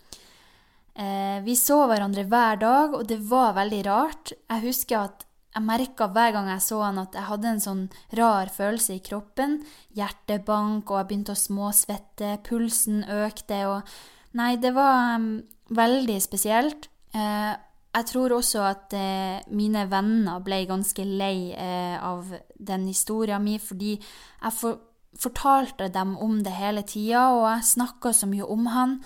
Eh, 0.95 1.39
vi 1.43 1.55
så 1.59 1.85
hverandre 1.91 2.27
hver 2.31 2.59
dag, 2.63 2.97
og 2.99 3.07
det 3.11 3.21
var 3.29 3.55
veldig 3.59 3.83
rart. 3.87 4.35
Jeg 4.51 4.67
husker 4.67 4.99
at 5.05 5.27
jeg 5.55 5.63
merka 5.63 6.09
hver 6.11 6.33
gang 6.35 6.49
jeg 6.51 6.63
så 6.67 6.81
han 6.83 6.99
at 6.99 7.15
jeg 7.15 7.29
hadde 7.29 7.51
en 7.51 7.63
sånn 7.63 7.85
rar 8.19 8.51
følelse 8.51 8.97
i 8.97 9.03
kroppen. 9.07 9.61
Hjertebank, 9.95 10.91
og 10.91 10.99
jeg 10.99 11.09
begynte 11.11 11.37
å 11.37 11.39
småsvette, 11.39 12.39
pulsen 12.47 13.05
økte, 13.07 13.63
og 13.71 13.95
Nei, 14.35 14.57
det 14.59 14.73
var 14.75 15.15
um, 15.15 15.29
veldig 15.71 16.17
spesielt. 16.19 16.89
Eh, 17.15 17.53
jeg 17.95 18.07
tror 18.11 18.33
også 18.35 18.63
at 18.67 18.95
eh, 18.99 19.45
mine 19.55 19.85
venner 19.91 20.43
ble 20.43 20.65
ganske 20.67 21.05
lei 21.07 21.53
eh, 21.55 21.95
av 22.03 22.33
den 22.59 22.89
historien 22.91 23.43
min, 23.45 23.63
fordi 23.63 23.93
jeg 23.95 24.57
for, 24.57 24.81
fortalte 25.21 25.89
dem 25.95 26.17
om 26.19 26.41
det 26.43 26.57
hele 26.57 26.83
tida, 26.83 27.29
og 27.37 27.47
jeg 27.53 27.69
snakka 27.71 28.13
så 28.13 28.27
mye 28.27 28.49
om 28.51 28.67
han. 28.75 28.97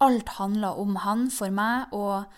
Alt 0.00 0.36
handla 0.38 0.76
om 0.78 1.00
han 1.02 1.26
for 1.34 1.50
meg, 1.50 1.90
og 1.92 2.28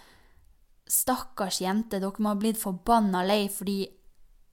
stakkars 0.91 1.61
jente, 1.61 2.01
dere 2.01 2.17
må 2.19 2.33
ha 2.33 2.41
blitt 2.41 2.61
forbanna 2.63 3.23
lei, 3.27 3.45
fordi 3.53 3.85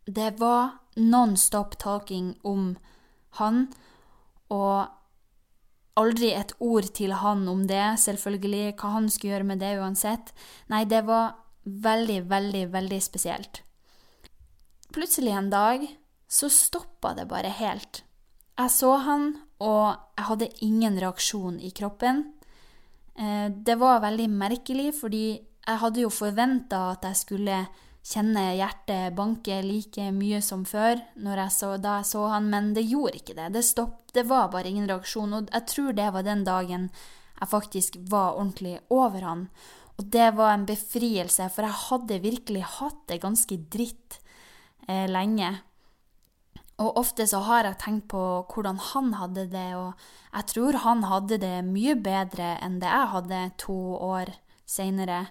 det 0.08 0.34
var 0.42 0.82
non 1.00 1.38
stop 1.40 1.80
talking 1.80 2.36
om 2.44 2.74
han, 3.40 3.68
og 4.52 4.88
aldri 5.98 6.32
et 6.38 6.54
ord 6.64 6.88
til 6.98 7.14
han 7.22 7.46
om 7.50 7.66
det, 7.70 7.98
selvfølgelig, 8.04 8.76
hva 8.80 8.94
han 8.96 9.10
skulle 9.12 9.36
gjøre 9.36 9.50
med 9.52 9.62
det 9.64 9.74
uansett. 9.82 10.34
Nei, 10.72 10.84
det 10.90 11.04
var 11.08 11.36
veldig, 11.66 12.22
veldig, 12.30 12.66
veldig 12.74 13.00
spesielt. 13.04 13.62
Plutselig 14.96 15.34
en 15.36 15.50
dag 15.52 15.84
så 16.28 16.50
stoppa 16.52 17.14
det 17.18 17.28
bare 17.30 17.52
helt. 17.60 18.04
Jeg 18.58 18.74
så 18.74 18.96
han, 19.06 19.30
og 19.64 19.98
jeg 20.18 20.28
hadde 20.30 20.54
ingen 20.66 20.98
reaksjon 21.02 21.60
i 21.62 21.74
kroppen. 21.76 22.24
Eh, 23.18 23.50
det 23.52 23.78
var 23.80 24.02
veldig 24.06 24.30
merkelig, 24.32 24.94
fordi 25.02 25.26
jeg 25.68 25.82
hadde 25.84 26.04
jo 26.06 26.14
forventa 26.14 26.88
at 26.94 27.06
jeg 27.10 27.22
skulle 27.22 27.60
kjenne 28.08 28.44
hjertet 28.56 29.16
banke 29.18 29.60
like 29.66 30.12
mye 30.16 30.40
som 30.44 30.64
før 30.68 31.02
jeg 31.18 31.52
så, 31.52 31.74
da 31.82 31.98
jeg 32.00 32.10
så 32.14 32.24
han, 32.32 32.48
men 32.52 32.72
det 32.78 32.86
gjorde 32.88 33.20
ikke 33.20 33.36
det. 33.36 33.50
Det, 33.58 33.64
stopp, 33.68 34.00
det 34.16 34.24
var 34.30 34.52
bare 34.54 34.72
ingen 34.72 34.88
reaksjon, 34.88 35.34
og 35.36 35.52
jeg 35.52 35.68
tror 35.74 35.98
det 35.98 36.08
var 36.16 36.28
den 36.28 36.46
dagen 36.48 36.90
jeg 37.38 37.52
faktisk 37.52 38.00
var 38.10 38.38
ordentlig 38.40 38.78
over 38.94 39.26
han. 39.28 39.44
Og 39.98 40.08
det 40.14 40.30
var 40.38 40.54
en 40.54 40.66
befrielse, 40.70 41.50
for 41.54 41.66
jeg 41.66 41.84
hadde 41.88 42.24
virkelig 42.24 42.64
hatt 42.78 43.02
det 43.10 43.22
ganske 43.24 43.58
dritt 43.74 44.20
eh, 44.88 45.08
lenge. 45.10 45.58
Og 46.78 47.00
ofte 47.02 47.26
så 47.26 47.42
har 47.48 47.66
jeg 47.66 47.80
tenkt 47.82 48.08
på 48.14 48.24
hvordan 48.54 48.80
han 48.94 49.16
hadde 49.18 49.48
det, 49.52 49.70
og 49.76 49.98
jeg 50.32 50.50
tror 50.54 50.80
han 50.86 51.04
hadde 51.10 51.40
det 51.42 51.56
mye 51.66 51.98
bedre 51.98 52.56
enn 52.62 52.78
det 52.82 52.92
jeg 52.92 53.14
hadde 53.16 53.44
to 53.66 53.78
år 53.98 54.36
seinere. 54.70 55.26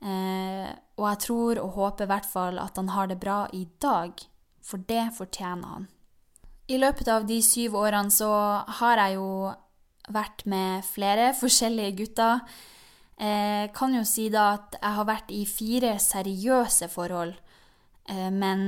Eh, 0.00 0.68
og 0.96 1.06
jeg 1.10 1.20
tror 1.26 1.58
og 1.60 1.74
håper 1.76 2.06
i 2.06 2.10
hvert 2.14 2.28
fall 2.28 2.60
at 2.60 2.78
han 2.80 2.88
har 2.94 3.10
det 3.10 3.18
bra 3.20 3.44
i 3.52 3.66
dag, 3.82 4.16
for 4.64 4.80
det 4.88 5.10
fortjener 5.16 5.74
han. 5.74 5.88
I 6.70 6.78
løpet 6.80 7.08
av 7.10 7.26
de 7.28 7.40
syv 7.44 7.76
årene 7.76 8.12
så 8.14 8.30
har 8.80 9.00
jeg 9.02 9.18
jo 9.18 9.50
vært 10.10 10.46
med 10.48 10.86
flere 10.86 11.30
forskjellige 11.36 11.96
gutter. 11.98 12.40
Jeg 13.20 13.68
eh, 13.68 13.72
kan 13.76 13.94
jo 13.94 14.04
si 14.08 14.28
da 14.32 14.54
at 14.56 14.78
jeg 14.78 14.96
har 14.96 15.08
vært 15.08 15.32
i 15.34 15.44
fire 15.44 15.94
seriøse 16.00 16.88
forhold, 16.88 17.34
eh, 18.08 18.30
men 18.32 18.62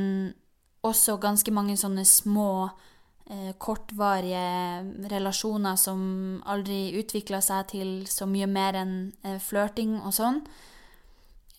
også 0.85 1.17
ganske 1.23 1.55
mange 1.55 1.79
sånne 1.81 2.05
små, 2.05 2.71
kortvarige 3.63 5.07
relasjoner 5.09 5.77
som 5.81 6.01
aldri 6.51 6.99
utvikla 6.99 7.39
seg 7.41 7.69
til 7.71 7.93
så 8.11 8.27
mye 8.29 8.49
mer 8.51 8.77
enn 8.77 8.97
flørting 9.41 9.95
og 10.03 10.13
sånn. 10.13 10.41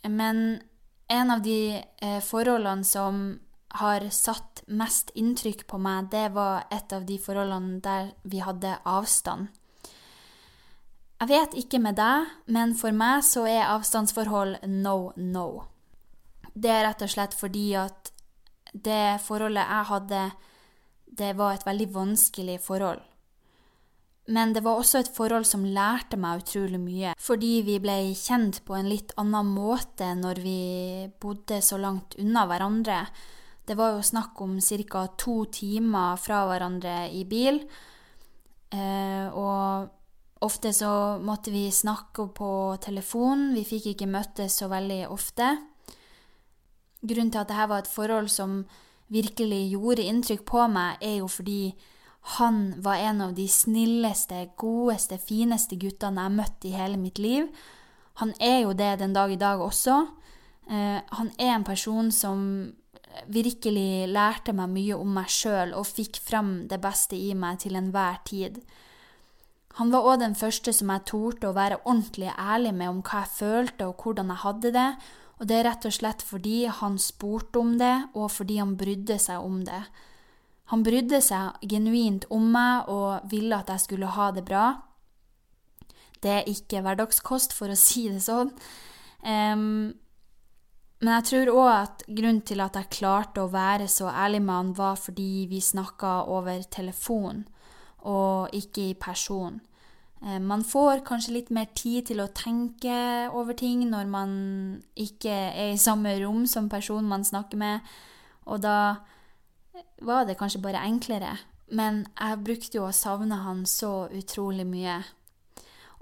Men 0.09 0.61
en 1.07 1.31
av 1.31 1.41
de 1.41 1.83
eh, 2.01 2.19
forholdene 2.23 2.83
som 2.83 3.23
har 3.79 4.05
satt 4.13 4.63
mest 4.67 5.11
inntrykk 5.17 5.65
på 5.67 5.79
meg, 5.81 6.11
det 6.11 6.27
var 6.35 6.67
et 6.71 6.93
av 6.93 7.05
de 7.07 7.17
forholdene 7.21 7.79
der 7.81 8.11
vi 8.23 8.43
hadde 8.43 8.75
avstand. 8.85 9.49
Jeg 11.23 11.29
vet 11.31 11.53
ikke 11.55 11.79
med 11.79 11.95
deg, 11.95 12.27
men 12.51 12.73
for 12.75 12.91
meg 12.91 13.23
så 13.23 13.45
er 13.47 13.69
avstandsforhold 13.71 14.65
no 14.67 15.13
no. 15.15 15.47
Det 16.53 16.69
er 16.69 16.83
rett 16.85 17.05
og 17.05 17.13
slett 17.13 17.33
fordi 17.37 17.71
at 17.79 18.11
det 18.73 19.21
forholdet 19.23 19.63
jeg 19.63 19.89
hadde, 19.89 20.21
det 21.05 21.31
var 21.37 21.55
et 21.55 21.65
veldig 21.65 21.87
vanskelig 21.93 22.59
forhold. 22.61 23.01
Men 24.31 24.53
det 24.55 24.61
var 24.63 24.79
også 24.79 25.01
et 25.01 25.11
forhold 25.11 25.43
som 25.47 25.65
lærte 25.67 26.15
meg 26.15 26.45
utrolig 26.45 26.79
mye, 26.79 27.11
fordi 27.19 27.57
vi 27.67 27.75
ble 27.83 27.97
kjent 28.15 28.61
på 28.63 28.77
en 28.77 28.87
litt 28.87 29.11
annen 29.19 29.49
måte 29.51 30.13
når 30.15 30.39
vi 30.39 30.59
bodde 31.19 31.59
så 31.59 31.79
langt 31.81 32.15
unna 32.21 32.45
hverandre. 32.47 33.01
Det 33.67 33.75
var 33.79 33.97
jo 33.97 34.05
snakk 34.05 34.39
om 34.43 34.59
ca. 34.59 35.07
to 35.17 35.43
timer 35.51 36.15
fra 36.15 36.45
hverandre 36.47 37.09
i 37.11 37.25
bil. 37.27 37.59
Eh, 38.71 39.27
og 39.27 39.91
ofte 40.43 40.71
så 40.73 41.19
måtte 41.19 41.51
vi 41.51 41.69
snakke 41.71 42.27
på 42.35 42.77
telefon, 42.79 43.53
vi 43.53 43.63
fikk 43.67 43.91
ikke 43.91 44.07
møttes 44.07 44.55
så 44.59 44.69
veldig 44.71 45.07
ofte. 45.11 45.51
Grunnen 47.03 47.31
til 47.31 47.43
at 47.43 47.51
dette 47.51 47.69
var 47.69 47.83
et 47.83 47.91
forhold 47.91 48.29
som 48.31 48.61
virkelig 49.11 49.67
gjorde 49.75 50.07
inntrykk 50.07 50.45
på 50.47 50.67
meg, 50.71 50.95
er 51.03 51.19
jo 51.19 51.27
fordi 51.27 51.73
han 52.37 52.73
var 52.81 53.01
en 53.03 53.21
av 53.21 53.33
de 53.35 53.47
snilleste, 53.51 54.49
godeste, 54.57 55.17
fineste 55.19 55.75
guttene 55.75 56.21
jeg 56.21 56.29
har 56.29 56.35
møtt 56.37 56.65
i 56.65 56.75
hele 56.75 56.97
mitt 56.97 57.19
liv. 57.19 57.49
Han 58.21 58.31
er 58.39 58.61
jo 58.63 58.73
det 58.77 58.99
den 59.01 59.13
dag 59.13 59.31
i 59.33 59.39
dag 59.41 59.59
også, 59.61 59.97
Eh, 60.69 60.99
han 61.07 61.31
er 61.37 61.55
en 61.55 61.65
person 61.67 62.11
som 62.11 62.39
virkelig 63.29 64.07
lærte 64.09 64.55
meg 64.55 64.71
mye 64.73 64.95
om 64.97 65.11
meg 65.17 65.29
sjøl 65.29 65.73
og 65.77 65.85
fikk 65.89 66.17
frem 66.23 66.53
det 66.71 66.79
beste 66.81 67.19
i 67.19 67.33
meg 67.37 67.59
til 67.61 67.75
enhver 67.77 68.21
tid. 68.25 68.61
Han 69.79 69.91
var 69.93 70.07
òg 70.07 70.21
den 70.21 70.37
første 70.37 70.73
som 70.73 70.91
jeg 70.93 71.05
torde 71.09 71.49
å 71.49 71.57
være 71.57 71.81
ordentlig 71.83 72.31
ærlig 72.37 72.73
med 72.77 72.89
om 72.89 73.03
hva 73.03 73.23
jeg 73.23 73.35
følte 73.35 73.89
og 73.89 74.01
hvordan 74.01 74.31
jeg 74.31 74.43
hadde 74.45 74.73
det, 74.73 74.89
og 75.41 75.49
det 75.49 75.57
er 75.57 75.67
rett 75.67 75.85
og 75.89 75.95
slett 75.95 76.23
fordi 76.23 76.57
han 76.69 76.97
spurte 77.01 77.59
om 77.59 77.77
det, 77.81 77.95
og 78.13 78.29
fordi 78.31 78.59
han 78.61 78.75
brydde 78.79 79.17
seg 79.19 79.43
om 79.43 79.63
det. 79.67 79.81
Han 80.71 80.83
brydde 80.85 81.19
seg 81.21 81.65
genuint 81.69 82.25
om 82.33 82.45
meg 82.53 82.89
og 82.91 83.27
ville 83.31 83.57
at 83.57 83.71
jeg 83.73 83.83
skulle 83.83 84.13
ha 84.15 84.29
det 84.35 84.45
bra. 84.47 84.67
Det 86.23 86.31
er 86.31 86.47
ikke 86.49 86.81
hverdagskost, 86.85 87.55
for 87.55 87.73
å 87.73 87.79
si 87.87 88.07
det 88.11 88.23
sånn. 88.23 88.53
Um, 89.23 89.93
men 91.03 91.17
jeg 91.17 91.27
tror 91.27 91.51
òg 91.51 91.69
at 91.73 92.03
grunnen 92.07 92.45
til 92.47 92.63
at 92.63 92.77
jeg 92.79 92.93
klarte 92.95 93.43
å 93.43 93.51
være 93.51 93.89
så 93.91 94.07
ærlig 94.07 94.39
med 94.45 94.55
han, 94.55 94.71
var 94.77 94.95
fordi 94.95 95.45
vi 95.51 95.59
snakka 95.59 96.21
over 96.31 96.63
telefon, 96.71 97.43
og 98.07 98.55
ikke 98.55 98.89
i 98.91 98.95
person. 98.99 99.59
Man 100.23 100.63
får 100.63 101.01
kanskje 101.03 101.33
litt 101.35 101.49
mer 101.51 101.67
tid 101.75 102.07
til 102.07 102.21
å 102.23 102.29
tenke 102.31 102.95
over 103.35 103.57
ting 103.59 103.81
når 103.91 104.07
man 104.07 104.29
ikke 104.95 105.33
er 105.51 105.73
i 105.73 105.79
samme 105.81 106.13
rom 106.21 106.45
som 106.47 106.69
personen 106.71 107.09
man 107.11 107.27
snakker 107.27 107.59
med, 107.59 107.83
og 108.47 108.61
da 108.63 108.77
var 110.01 110.25
det 110.25 110.37
kanskje 110.39 110.61
bare 110.61 110.83
enklere. 110.85 111.37
Men 111.73 112.03
jeg 112.19 112.43
brukte 112.45 112.77
jo 112.77 112.87
å 112.87 112.95
savne 112.95 113.39
han 113.43 113.63
så 113.69 114.07
utrolig 114.13 114.65
mye. 114.67 114.99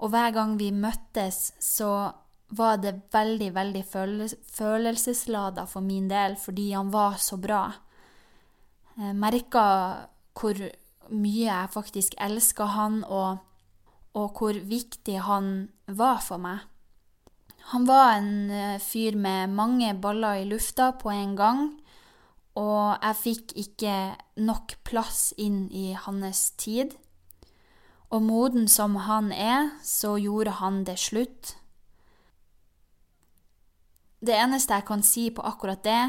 Og 0.02 0.10
hver 0.12 0.32
gang 0.34 0.56
vi 0.58 0.72
møttes, 0.74 1.52
så 1.62 2.10
var 2.52 2.80
det 2.82 2.98
veldig, 3.12 3.52
veldig 3.54 3.82
følelseslada 4.52 5.64
for 5.70 5.84
min 5.84 6.10
del, 6.10 6.36
fordi 6.36 6.72
han 6.72 6.90
var 6.92 7.16
så 7.22 7.38
bra. 7.40 7.62
Jeg 8.98 9.16
merka 9.16 9.64
hvor 10.36 10.58
mye 11.12 11.46
jeg 11.46 11.72
faktisk 11.72 12.16
elska 12.20 12.66
han, 12.74 13.00
og, 13.04 13.38
og, 14.12 14.36
hvor 14.36 14.58
viktig 14.58 15.16
han 15.24 15.70
var 15.86 16.20
for 16.24 16.42
meg. 16.42 16.66
Han 17.72 17.86
var 17.86 18.18
en 18.18 18.50
eh, 18.50 18.80
fyr 18.82 19.16
med 19.16 19.52
mange 19.54 19.92
baller 20.02 20.42
i 20.42 20.48
lufta 20.50 20.90
på 20.98 21.12
en 21.14 21.36
gang, 21.38 21.68
og 22.58 22.98
jeg 23.00 23.18
fikk 23.22 23.56
ikke 23.56 23.96
nok 24.36 24.76
plass 24.84 25.32
inn 25.40 25.66
i 25.72 25.92
hans 25.96 26.50
tid. 26.60 26.92
Og 28.12 28.20
moden 28.22 28.68
som 28.68 28.98
han 29.08 29.32
er, 29.32 29.72
så 29.82 30.18
gjorde 30.20 30.58
han 30.60 30.82
det 30.84 30.98
slutt 31.00 31.56
det 34.22 34.38
eneste 34.38 34.78
jeg 34.78 34.86
kan 34.86 35.02
si 35.04 35.28
på 35.34 35.42
akkurat 35.46 35.82
det, 35.84 36.02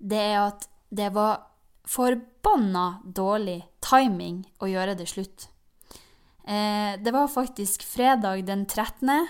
det 0.00 0.20
er 0.32 0.38
at 0.46 0.66
det 0.92 1.10
var 1.14 1.48
forbanna 1.88 3.02
dårlig 3.04 3.60
timing 3.84 4.42
å 4.62 4.68
gjøre 4.70 4.96
det 4.96 5.08
slutt. 5.10 5.48
Eh, 6.42 6.98
det 6.98 7.12
var 7.14 7.30
faktisk 7.30 7.84
fredag 7.86 8.46
den 8.48 8.64
13. 8.66 9.28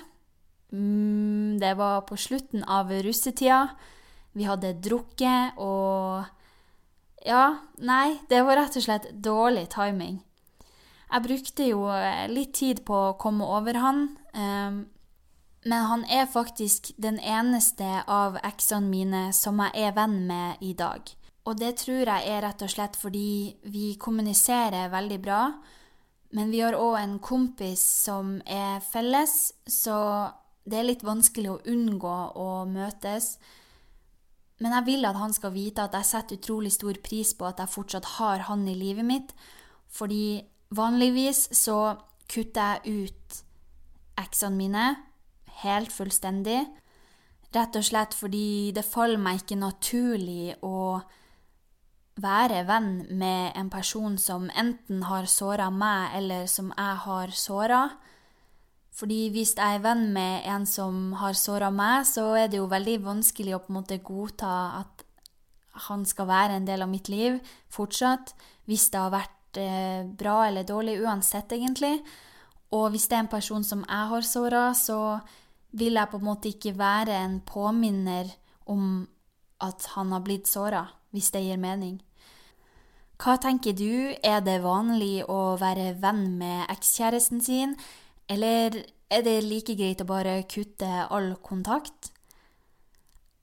Mm, 0.73 1.59
det 1.61 1.75
var 1.78 2.04
på 2.09 2.16
slutten 2.16 2.62
av 2.64 2.92
russetida. 3.04 3.66
Vi 4.32 4.47
hadde 4.49 4.78
drukket 4.80 5.59
og 5.61 6.23
Ja, 7.23 7.59
nei, 7.79 8.19
det 8.29 8.43
var 8.43 8.59
rett 8.59 8.76
og 8.76 8.83
slett 8.83 9.11
dårlig 9.23 9.69
timing. 9.71 10.21
Jeg 11.12 11.25
brukte 11.26 11.67
jo 11.69 11.85
litt 12.33 12.55
tid 12.57 12.83
på 12.88 12.97
å 12.97 13.17
komme 13.21 13.47
over 13.47 13.79
han. 13.79 14.05
Eh, 14.35 14.83
men 15.62 15.85
han 15.87 16.05
er 16.11 16.26
faktisk 16.26 16.91
den 16.99 17.21
eneste 17.21 18.02
av 18.11 18.41
eksene 18.43 18.88
mine 18.88 19.23
som 19.37 19.61
jeg 19.62 19.87
er 19.87 19.95
venn 19.95 20.25
med 20.26 20.64
i 20.64 20.73
dag. 20.75 21.05
Og 21.47 21.59
det 21.59 21.76
tror 21.83 22.07
jeg 22.07 22.26
er 22.31 22.43
rett 22.43 22.62
og 22.62 22.71
slett 22.71 22.99
fordi 22.99 23.55
vi 23.71 23.93
kommuniserer 24.00 24.91
veldig 24.91 25.21
bra. 25.23 25.43
Men 26.33 26.50
vi 26.50 26.62
har 26.64 26.75
òg 26.79 26.97
en 26.99 27.19
kompis 27.23 27.82
som 28.06 28.39
er 28.47 28.80
felles, 28.80 29.52
så 29.69 29.97
det 30.65 30.78
er 30.78 30.89
litt 30.89 31.02
vanskelig 31.04 31.50
å 31.52 31.61
unngå 31.69 32.19
å 32.41 32.49
møtes. 32.71 33.37
Men 34.60 34.76
jeg 34.76 34.86
vil 34.86 35.08
at 35.08 35.19
han 35.19 35.32
skal 35.34 35.54
vite 35.54 35.84
at 35.84 35.95
jeg 35.97 36.08
setter 36.08 36.38
utrolig 36.38 36.73
stor 36.75 36.99
pris 37.04 37.32
på 37.34 37.49
at 37.49 37.62
jeg 37.62 37.73
fortsatt 37.73 38.10
har 38.19 38.45
han 38.49 38.67
i 38.69 38.76
livet 38.78 39.06
mitt. 39.06 39.32
Fordi 39.93 40.43
vanligvis 40.75 41.49
så 41.56 41.97
kutter 42.30 42.78
jeg 42.84 43.08
ut 43.08 43.43
eksene 44.23 44.56
mine 44.56 44.84
helt 45.62 45.93
fullstendig. 45.93 46.60
Rett 47.52 47.76
og 47.76 47.84
slett 47.84 48.15
fordi 48.17 48.73
det 48.73 48.86
faller 48.86 49.21
meg 49.21 49.43
ikke 49.43 49.60
naturlig 49.60 50.54
å 50.65 51.02
være 52.23 52.62
venn 52.69 52.91
med 53.19 53.56
en 53.56 53.69
person 53.73 54.17
som 54.21 54.49
enten 54.56 55.04
har 55.08 55.28
såra 55.28 55.71
meg, 55.73 56.17
eller 56.19 56.47
som 56.47 56.73
jeg 56.76 56.97
har 57.06 57.32
såra. 57.36 57.82
Fordi 58.93 59.31
hvis 59.33 59.55
jeg 59.57 59.78
er 59.78 59.85
venn 59.85 60.11
med 60.13 60.45
en 60.52 60.67
som 60.69 61.15
har 61.21 61.37
såra 61.39 61.71
meg, 61.73 62.05
så 62.07 62.26
er 62.37 62.50
det 62.52 62.61
jo 62.61 62.69
veldig 62.69 62.99
vanskelig 63.07 63.57
å 63.57 63.63
på 63.63 63.73
en 63.73 63.78
måte 63.81 64.02
godta 64.05 64.52
at 64.83 65.07
han 65.89 66.05
skal 66.05 66.28
være 66.28 66.59
en 66.59 66.67
del 66.69 66.85
av 66.85 66.91
mitt 66.93 67.09
liv 67.09 67.39
fortsatt, 67.73 68.35
hvis 68.69 68.91
det 68.93 69.00
har 69.00 69.15
vært 69.15 69.61
eh, 69.61 70.05
bra 70.05 70.43
eller 70.49 70.69
dårlig 70.69 70.99
uansett, 71.00 71.55
egentlig. 71.57 72.02
Og 72.76 72.91
hvis 72.93 73.09
det 73.09 73.17
er 73.17 73.25
en 73.25 73.33
person 73.33 73.65
som 73.65 73.85
jeg 73.89 74.11
har 74.13 74.28
såra, 74.28 74.67
så 74.76 74.99
vil 75.73 75.97
jeg 75.97 76.13
på 76.13 76.21
en 76.21 76.28
måte 76.28 76.52
ikke 76.52 76.76
være 76.76 77.17
en 77.17 77.41
påminner 77.49 78.28
om 78.69 79.07
at 79.65 79.89
han 79.97 80.13
har 80.13 80.25
blitt 80.25 80.50
såra, 80.50 80.85
hvis 81.17 81.31
det 81.33 81.45
gir 81.47 81.61
mening. 81.61 82.00
Hva 83.23 83.37
tenker 83.41 83.73
du, 83.78 84.13
er 84.19 84.41
det 84.45 84.63
vanlig 84.65 85.23
å 85.31 85.55
være 85.61 85.93
venn 86.02 86.25
med 86.41 86.67
ekskjæresten 86.73 87.41
sin, 87.45 87.76
eller 88.30 88.76
er 89.13 89.25
det 89.26 89.43
like 89.45 89.76
greit 89.76 90.02
å 90.02 90.08
bare 90.08 90.43
kutte 90.49 90.89
all 91.11 91.35
kontakt? 91.45 92.13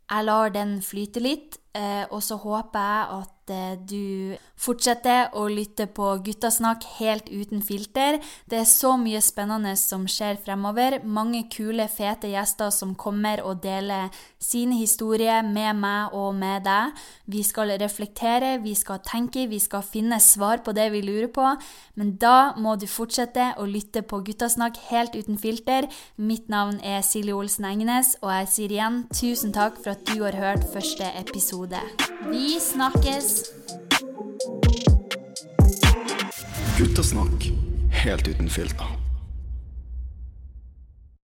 Jeg 0.10 0.26
lar 0.26 0.50
den 0.50 0.80
flyte 0.82 1.22
litt, 1.22 1.60
eh, 1.78 2.06
og 2.10 2.24
så 2.26 2.40
håper 2.42 2.80
jeg 2.80 3.20
at 3.20 3.39
Eh, 3.50 3.76
du 3.78 4.36
fortsetter 4.60 5.32
å 5.40 5.46
lytte 5.52 5.88
på 5.96 6.08
Guttasnakk 6.26 6.84
helt 6.98 7.30
uten 7.32 7.62
filter. 7.64 8.20
Det 8.50 8.60
er 8.60 8.68
så 8.68 8.96
mye 9.00 9.22
spennende 9.24 9.76
som 9.80 10.06
skjer 10.10 10.40
fremover. 10.44 11.00
Mange 11.04 11.46
kule, 11.52 11.88
fete 11.88 12.32
gjester 12.34 12.74
som 12.76 12.96
kommer 13.00 13.44
og 13.46 13.62
deler 13.64 14.12
sine 14.40 14.76
historier 14.80 15.46
med 15.46 15.80
meg 15.80 16.16
og 16.18 16.34
med 16.36 16.66
deg. 16.68 16.98
Vi 17.32 17.44
skal 17.48 17.74
reflektere, 17.80 18.58
vi 18.64 18.76
skal 18.76 19.00
tenke, 19.06 19.48
vi 19.48 19.62
skal 19.64 19.86
finne 19.86 20.20
svar 20.24 20.64
på 20.66 20.76
det 20.76 20.90
vi 20.94 21.04
lurer 21.06 21.32
på. 21.32 21.48
Men 21.96 22.16
da 22.20 22.54
må 22.60 22.76
du 22.80 22.88
fortsette 22.88 23.54
å 23.60 23.68
lytte 23.68 24.04
på 24.04 24.22
Guttasnakk 24.28 24.80
helt 24.90 25.16
uten 25.16 25.40
filter. 25.40 25.88
Mitt 26.18 26.52
navn 26.52 26.82
er 26.84 27.02
Silje 27.06 27.36
Olsen 27.36 27.68
Engnes, 27.70 28.16
og 28.24 28.34
jeg 28.36 28.52
sier 28.54 28.76
igjen 28.76 29.04
tusen 29.14 29.56
takk 29.56 29.80
for 29.80 29.96
at 29.96 30.04
du 30.12 30.26
har 30.26 30.36
hørt 30.36 30.68
første 30.74 31.08
episode. 31.20 31.80
Vi 32.30 32.60
snakkes! 32.60 33.39
Guttasnakk 36.78 37.52
helt 37.92 38.28
uten 38.28 38.50
filter. 38.50 38.99